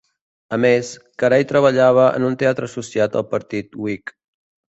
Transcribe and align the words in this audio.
A 0.55 0.57
més, 0.61 0.87
Carey 1.23 1.45
treballava 1.51 2.07
en 2.21 2.25
un 2.29 2.39
teatre 2.43 2.69
associat 2.71 3.21
al 3.21 3.27
partit 3.35 3.79
Whig. 3.85 4.15